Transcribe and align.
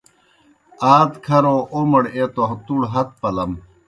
آدکھروْ 0.95 1.55
اومڑ 1.73 2.03
ایہ 2.15 2.27
تَوْ 2.35 2.45
تُوْڑ 2.65 2.81
ہت 2.93 3.09
پلَم۔ 3.21 3.51